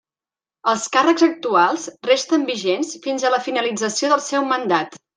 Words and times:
Els 0.71 0.85
càrrecs 0.95 1.25
actuals 1.27 1.85
resten 2.09 2.49
vigents 2.51 2.97
fins 3.07 3.27
a 3.31 3.35
la 3.37 3.45
finalització 3.49 4.15
del 4.17 4.29
seu 4.33 4.53
mandat. 4.57 5.03